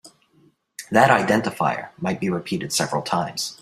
That 0.89 1.11
identifier 1.11 1.89
might 1.99 2.19
be 2.19 2.31
repeated 2.31 2.73
several 2.73 3.03
times. 3.03 3.55